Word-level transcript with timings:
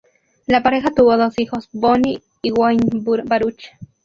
La 0.47 0.63
pareja 0.63 0.89
tuvo 0.89 1.15
dos 1.15 1.37
hijos: 1.37 1.69
Bonnie 1.71 2.23
y 2.41 2.51
Wayne 2.51 2.89
Baruch. 3.23 3.65